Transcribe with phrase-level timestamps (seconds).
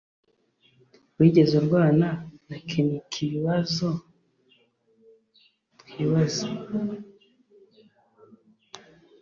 [1.17, 2.07] Wigeze urwana
[2.47, 3.87] na Kenikibazo
[5.79, 6.47] twibaza